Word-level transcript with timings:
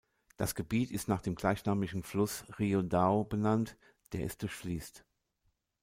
Das 0.35 0.55
Gebiet 0.55 0.89
ist 0.89 1.07
nach 1.07 1.21
dem 1.21 1.35
gleichnamigen 1.35 2.01
Fluss 2.01 2.43
Rio 2.57 2.81
Dão 2.81 3.23
benannt, 3.29 3.77
der 4.13 4.25
es 4.25 4.35
durchfließt. 4.35 5.05